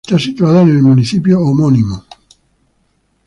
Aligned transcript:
Está 0.03 0.17
situada 0.17 0.63
en 0.63 0.69
el 0.69 0.81
municipio 0.81 1.39
homónimo. 1.39 2.03